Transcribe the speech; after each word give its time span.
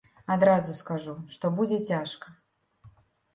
Адразу 0.35 0.71
скажу, 0.77 1.13
што 1.35 1.51
будзе 1.59 1.77
цяжка. 1.91 2.35